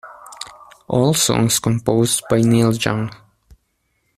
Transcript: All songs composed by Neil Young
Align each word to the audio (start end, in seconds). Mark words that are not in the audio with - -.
All 0.87 1.13
songs 1.13 1.59
composed 1.59 2.23
by 2.27 2.41
Neil 2.41 2.73
Young 2.73 3.11